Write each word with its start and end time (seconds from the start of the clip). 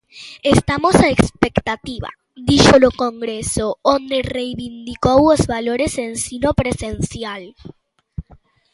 "Estamos 0.55 0.95
á 1.05 1.07
expectativa", 1.15 2.09
dixo 2.49 2.75
no 2.83 2.91
Congreso, 3.03 3.67
onde 3.95 4.17
reivindicou 4.35 5.19
os 5.35 5.41
valores 5.53 5.93
ensino 6.11 6.49
presencial. 6.61 7.43